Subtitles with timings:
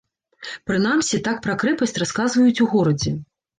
[0.69, 3.17] Прынамсі, так пра крэпасць расказваюць у горадзе.